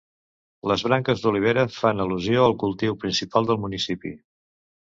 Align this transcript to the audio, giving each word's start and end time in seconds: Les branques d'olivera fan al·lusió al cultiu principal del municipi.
Les 0.71 0.83
branques 0.87 1.21
d'olivera 1.25 1.67
fan 1.75 2.05
al·lusió 2.05 2.47
al 2.47 2.57
cultiu 2.65 2.99
principal 3.05 3.51
del 3.51 3.63
municipi. 3.67 4.17